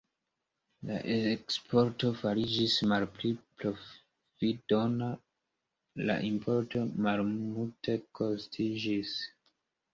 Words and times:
La 0.91 0.95
eksporto 1.31 2.09
fariĝis 2.21 2.77
malpli 2.93 3.31
profitdona, 3.65 5.11
la 6.09 6.19
importo 6.33 6.85
malmultekostiĝis. 7.09 9.17